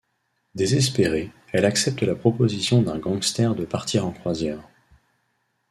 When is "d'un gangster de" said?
2.81-3.65